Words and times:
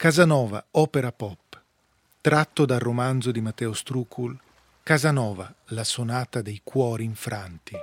Casanova, 0.00 0.64
opera 0.70 1.12
pop, 1.12 1.60
tratto 2.22 2.64
dal 2.64 2.78
romanzo 2.78 3.30
di 3.30 3.42
Matteo 3.42 3.74
Strucul, 3.74 4.34
Casanova, 4.82 5.54
la 5.66 5.84
sonata 5.84 6.40
dei 6.40 6.62
cuori 6.64 7.04
infranti. 7.04 7.76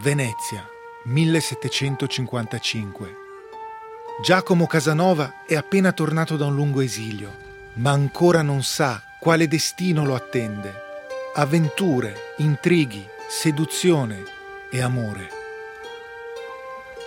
Venezia, 0.00 0.68
1755. 1.04 3.14
Giacomo 4.22 4.66
Casanova 4.66 5.46
è 5.46 5.54
appena 5.54 5.92
tornato 5.92 6.36
da 6.36 6.44
un 6.44 6.56
lungo 6.56 6.82
esilio, 6.82 7.34
ma 7.76 7.92
ancora 7.92 8.42
non 8.42 8.62
sa 8.62 9.02
quale 9.18 9.48
destino 9.48 10.04
lo 10.04 10.14
attende. 10.14 10.74
Avventure, 11.36 12.34
intrighi, 12.36 13.02
seduzione 13.30 14.22
e 14.70 14.82
amore. 14.82 15.30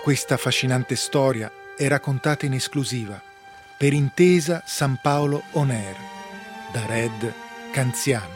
Questa 0.01 0.33
affascinante 0.33 0.95
storia 0.95 1.51
è 1.78 1.88
raccontata 1.88 2.46
in 2.46 2.54
esclusiva 2.54 3.21
per 3.78 3.92
intesa 3.92 4.64
San 4.66 5.00
Paolo 5.02 5.43
On 5.52 5.70
Air 5.70 5.96
da 6.71 6.86
Red 6.86 7.33
Canzian. 7.71 8.29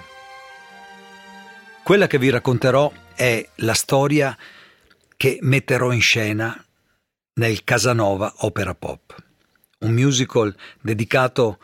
Quella 1.81 2.07
che 2.07 2.17
vi 2.17 2.29
racconterò 2.29 2.91
è 3.15 3.47
la 3.55 3.73
storia 3.73 4.37
che 5.15 5.39
metterò 5.41 5.91
in 5.91 6.01
scena 6.01 6.63
nel 7.35 7.63
Casanova 7.63 8.33
Opera 8.39 8.75
Pop, 8.75 9.15
un 9.79 9.91
musical 9.91 10.53
dedicato 10.81 11.59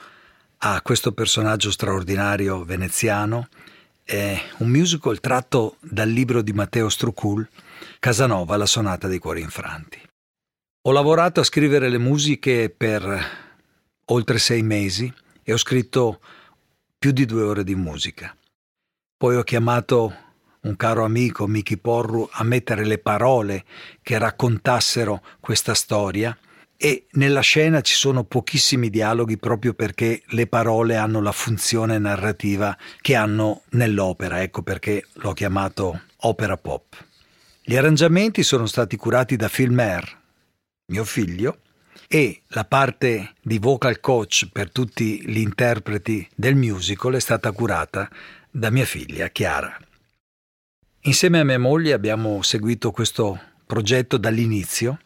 a 0.60 0.82
questo 0.82 1.12
personaggio 1.12 1.72
straordinario 1.72 2.64
veneziano, 2.64 3.50
è 4.04 4.42
un 4.60 4.70
musical 4.70 5.20
tratto 5.20 5.76
dal 5.82 6.10
libro 6.10 6.42
di 6.42 6.54
Matteo 6.54 6.88
Strucul, 6.88 7.48
Casanova, 8.00 8.56
la 8.56 8.66
sonata 8.66 9.08
dei 9.08 9.20
cuori 9.20 9.42
infranti. 9.42 10.02
Ho 10.88 10.92
lavorato 10.92 11.40
a 11.40 11.44
scrivere 11.44 11.90
le 11.90 11.98
musiche 11.98 12.70
per 12.70 13.26
oltre 14.06 14.38
sei 14.38 14.62
mesi 14.62 15.12
e 15.42 15.52
ho 15.52 15.58
scritto 15.58 16.22
più 17.00 17.10
di 17.10 17.26
due 17.26 17.42
ore 17.42 17.64
di 17.64 17.74
musica. 17.74 18.38
Poi 19.18 19.36
ho 19.36 19.42
chiamato 19.42 20.16
un 20.62 20.76
caro 20.76 21.04
amico, 21.04 21.48
Miki 21.48 21.80
Porru, 21.80 22.30
a 22.32 22.44
mettere 22.44 22.86
le 22.86 23.00
parole 23.00 23.66
che 24.04 24.20
raccontassero 24.20 25.24
questa 25.40 25.74
storia 25.74 26.38
e 26.78 27.08
nella 27.14 27.42
scena 27.42 27.82
ci 27.82 27.96
sono 27.96 28.24
pochissimi 28.24 28.92
dialoghi 28.92 29.38
proprio 29.40 29.74
perché 29.74 30.22
le 30.28 30.46
parole 30.46 30.98
hanno 30.98 31.20
la 31.20 31.32
funzione 31.32 31.98
narrativa 31.98 32.78
che 33.02 33.16
hanno 33.16 33.64
nell'opera, 33.70 34.44
ecco 34.44 34.62
perché 34.62 35.04
l'ho 35.14 35.34
chiamato 35.34 36.02
opera 36.18 36.58
pop. 36.58 36.96
Gli 37.64 37.76
arrangiamenti 37.76 38.44
sono 38.44 38.68
stati 38.68 38.96
curati 38.98 39.36
da 39.36 39.50
Phil 39.50 39.72
Mayer, 39.72 40.24
mio 40.88 41.04
figlio, 41.04 41.60
e 42.08 42.42
la 42.50 42.66
parte 42.66 43.34
di 43.42 43.58
vocal 43.58 44.00
coach 44.00 44.50
per 44.52 44.72
tutti 44.72 45.28
gli 45.28 45.40
interpreti 45.40 46.28
del 46.36 46.56
musical 46.56 47.14
è 47.16 47.20
stata 47.20 47.52
curata 47.52 48.10
da 48.52 48.70
mia 48.70 48.86
figlia 48.86 49.30
Chiara. 49.30 49.78
Insieme 51.02 51.40
a 51.40 51.44
mia 51.44 51.60
moglie 51.60 51.94
abbiamo 51.94 52.42
seguito 52.42 52.92
questo 52.92 53.40
progetto 53.66 54.18
dall'inizio 54.18 55.00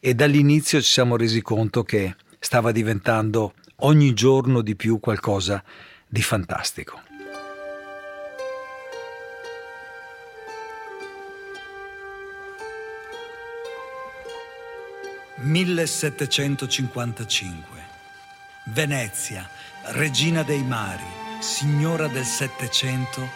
e 0.00 0.14
dall'inizio 0.14 0.80
ci 0.80 0.90
siamo 0.90 1.16
resi 1.16 1.40
conto 1.40 1.82
che 1.82 2.14
stava 2.38 2.72
diventando 2.72 3.54
ogni 3.76 4.12
giorno 4.12 4.60
di 4.60 4.76
più 4.76 5.00
qualcosa 5.00 5.62
di 6.06 6.22
fantastico. 6.22 7.00
1755. 15.36 17.82
Venezia, 18.64 19.48
regina 19.86 20.44
dei 20.44 20.62
mari, 20.62 21.02
signora 21.40 22.06
del 22.06 22.24
Settecento, 22.24 23.28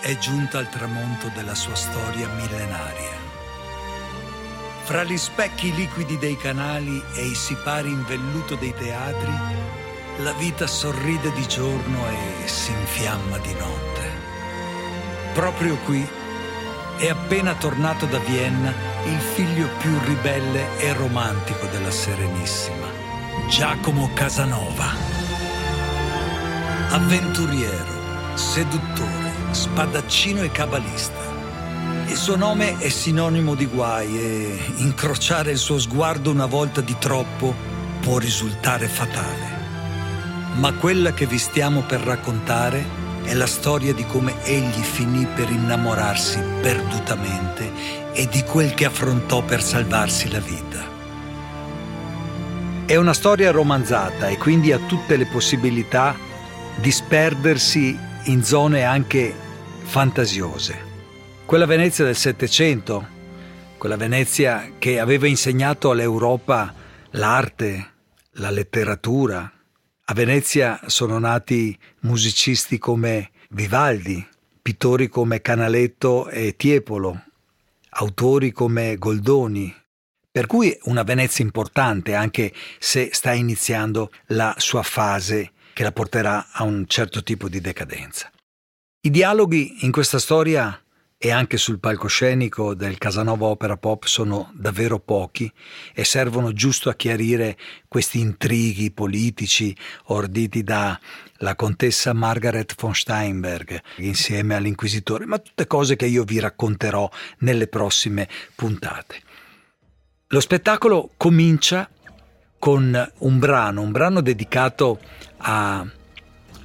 è 0.00 0.18
giunta 0.18 0.58
al 0.58 0.68
tramonto 0.68 1.28
della 1.28 1.54
sua 1.54 1.76
storia 1.76 2.26
millenaria. 2.28 3.22
Fra 4.82 5.04
gli 5.04 5.16
specchi 5.16 5.72
liquidi 5.72 6.18
dei 6.18 6.36
canali 6.36 7.00
e 7.14 7.24
i 7.24 7.36
sipari 7.36 7.88
in 7.88 8.04
velluto 8.04 8.56
dei 8.56 8.74
teatri, 8.74 9.32
la 10.18 10.32
vita 10.32 10.66
sorride 10.66 11.32
di 11.32 11.46
giorno 11.46 12.08
e 12.08 12.48
si 12.48 12.72
infiamma 12.72 13.38
di 13.38 13.54
notte. 13.54 14.10
Proprio 15.32 15.76
qui 15.78 16.06
è 16.98 17.08
appena 17.08 17.54
tornato 17.54 18.04
da 18.06 18.18
Vienna 18.18 18.93
il 19.06 19.20
figlio 19.20 19.68
più 19.78 19.98
ribelle 20.04 20.78
e 20.78 20.92
romantico 20.94 21.66
della 21.66 21.90
Serenissima, 21.90 22.86
Giacomo 23.50 24.10
Casanova. 24.14 24.86
Avventuriero, 26.88 28.34
seduttore, 28.34 29.32
spadaccino 29.50 30.42
e 30.42 30.50
cabalista. 30.50 31.32
Il 32.06 32.16
suo 32.16 32.36
nome 32.36 32.78
è 32.78 32.88
sinonimo 32.88 33.54
di 33.54 33.66
guai 33.66 34.18
e 34.18 34.58
incrociare 34.76 35.50
il 35.50 35.58
suo 35.58 35.78
sguardo 35.78 36.30
una 36.30 36.46
volta 36.46 36.80
di 36.80 36.96
troppo 36.98 37.54
può 38.00 38.16
risultare 38.16 38.88
fatale. 38.88 39.52
Ma 40.54 40.72
quella 40.72 41.12
che 41.12 41.26
vi 41.26 41.38
stiamo 41.38 41.82
per 41.82 42.00
raccontare 42.00 43.03
è 43.24 43.32
la 43.34 43.46
storia 43.46 43.94
di 43.94 44.04
come 44.04 44.34
egli 44.44 44.82
finì 44.82 45.26
per 45.26 45.50
innamorarsi 45.50 46.38
perdutamente 46.60 48.12
e 48.12 48.28
di 48.28 48.42
quel 48.42 48.74
che 48.74 48.84
affrontò 48.84 49.42
per 49.42 49.62
salvarsi 49.62 50.30
la 50.30 50.40
vita. 50.40 50.92
È 52.86 52.96
una 52.96 53.14
storia 53.14 53.50
romanzata 53.50 54.28
e 54.28 54.36
quindi 54.36 54.70
ha 54.70 54.78
tutte 54.78 55.16
le 55.16 55.26
possibilità 55.26 56.14
di 56.76 56.90
sperdersi 56.90 57.98
in 58.24 58.44
zone 58.44 58.84
anche 58.84 59.34
fantasiose. 59.84 60.92
Quella 61.46 61.66
Venezia 61.66 62.04
del 62.04 62.16
Settecento, 62.16 63.06
quella 63.78 63.96
Venezia 63.96 64.72
che 64.78 65.00
aveva 65.00 65.26
insegnato 65.26 65.90
all'Europa 65.90 66.74
l'arte, 67.12 67.92
la 68.32 68.50
letteratura, 68.50 69.50
a 70.06 70.12
Venezia 70.12 70.80
sono 70.86 71.18
nati 71.18 71.76
musicisti 72.00 72.76
come 72.78 73.30
Vivaldi, 73.50 74.26
pittori 74.60 75.08
come 75.08 75.40
Canaletto 75.40 76.28
e 76.28 76.56
Tiepolo, 76.56 77.24
autori 77.90 78.52
come 78.52 78.96
Goldoni, 78.96 79.74
per 80.30 80.46
cui 80.46 80.76
una 80.82 81.04
Venezia 81.04 81.42
importante 81.42 82.14
anche 82.14 82.52
se 82.78 83.10
sta 83.12 83.32
iniziando 83.32 84.10
la 84.26 84.54
sua 84.58 84.82
fase 84.82 85.52
che 85.72 85.82
la 85.82 85.92
porterà 85.92 86.48
a 86.52 86.64
un 86.64 86.84
certo 86.86 87.22
tipo 87.22 87.48
di 87.48 87.60
decadenza. 87.60 88.30
I 89.00 89.10
dialoghi 89.10 89.84
in 89.84 89.92
questa 89.92 90.18
storia 90.18 90.83
e 91.24 91.30
anche 91.30 91.56
sul 91.56 91.78
palcoscenico 91.78 92.74
del 92.74 92.98
Casanova 92.98 93.46
Opera 93.46 93.78
Pop 93.78 94.04
sono 94.04 94.50
davvero 94.52 94.98
pochi 94.98 95.50
e 95.94 96.04
servono 96.04 96.52
giusto 96.52 96.90
a 96.90 96.94
chiarire 96.94 97.56
questi 97.88 98.20
intrighi 98.20 98.90
politici 98.90 99.74
orditi 100.08 100.62
da 100.62 101.00
la 101.36 101.56
contessa 101.56 102.12
Margaret 102.12 102.74
von 102.78 102.94
Steinberg 102.94 103.80
insieme 103.96 104.54
all'inquisitore, 104.54 105.24
ma 105.24 105.38
tutte 105.38 105.66
cose 105.66 105.96
che 105.96 106.04
io 106.04 106.24
vi 106.24 106.40
racconterò 106.40 107.10
nelle 107.38 107.68
prossime 107.68 108.28
puntate. 108.54 109.22
Lo 110.26 110.40
spettacolo 110.40 111.12
comincia 111.16 111.88
con 112.58 113.12
un 113.20 113.38
brano, 113.38 113.80
un 113.80 113.92
brano 113.92 114.20
dedicato 114.20 115.00
a 115.38 115.86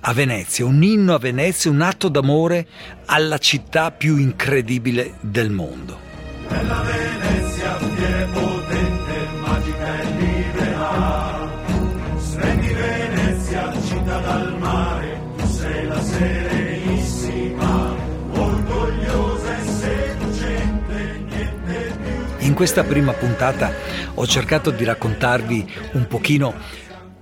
a 0.02 0.14
Venezia, 0.14 0.66
un 0.66 0.82
inno 0.82 1.14
a 1.14 1.20
Venezia, 1.20 1.70
un 1.70 1.82
atto 1.82 2.08
d'amore 2.08 2.68
alla 3.06 3.38
città 3.38 3.92
più 3.92 4.18
incredibile 4.18 5.16
del 5.20 5.50
mondo. 5.50 6.00
Bella 6.48 6.82
Venezia, 6.82 7.76
fiera 7.76 8.26
potente, 8.28 9.28
magica 9.42 10.00
e 10.00 10.06
libera. 10.18 11.52
Sprendi 12.18 12.73
Venezia, 12.73 13.73
città 13.85 14.20
dal 14.20 14.58
mare, 14.58 15.22
tu 15.38 15.47
sei 15.47 15.88
la 15.88 16.02
serenissima, 16.02 17.96
orgogliosa 18.32 19.58
e 19.58 19.66
seducente, 19.66 21.23
niente 21.28 21.97
più. 22.38 22.46
In 22.47 22.53
questa 22.53 22.84
prima 22.84 23.12
puntata 23.14 23.73
ho 24.14 24.26
cercato 24.26 24.72
di 24.72 24.84
raccontarvi 24.84 25.72
un 25.94 26.08
pochino 26.08 26.53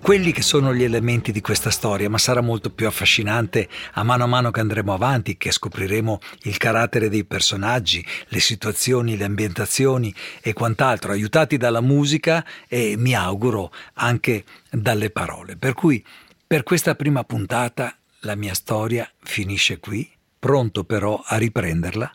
quelli 0.08 0.32
che 0.32 0.42
sono 0.42 0.74
gli 0.74 0.86
elementi 0.86 1.34
di 1.34 1.42
questa 1.42 1.70
storia, 1.70 2.10
ma 2.10 2.18
sarà 2.18 2.40
molto 2.40 2.70
più 2.70 2.88
affascinante 2.88 3.68
a 3.96 4.04
mano 4.04 4.24
a 4.24 4.28
mano 4.28 4.52
che 4.52 4.62
andremo 4.62 4.94
avanti, 4.94 5.36
che 5.36 5.52
scopriremo 5.52 6.20
il 6.44 6.56
carattere 6.56 7.10
dei 7.10 7.26
personaggi, 7.26 8.06
le 8.30 8.40
situazioni, 8.40 9.18
le 9.18 9.26
ambientazioni 9.26 10.16
e 10.42 10.54
quant'altro, 10.54 11.12
aiutati 11.12 11.58
dalla 11.58 11.82
musica 11.82 12.46
e 12.70 12.96
mi 12.98 13.16
auguro 13.16 13.70
anche 13.96 14.46
dalle 14.72 15.10
parole. 15.10 15.58
Per 15.58 15.74
cui 15.74 16.02
per 16.48 16.64
questa 16.64 16.96
prima 16.96 17.26
puntata 17.26 17.94
la 18.22 18.36
mia 18.36 18.54
storia 18.54 19.12
finisce 19.24 19.78
qui, 19.80 20.10
pronto 20.40 20.86
però 20.86 21.22
a 21.22 21.36
riprenderla 21.36 22.10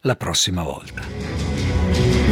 la 0.00 0.16
prossima 0.16 0.62
volta. 0.62 2.23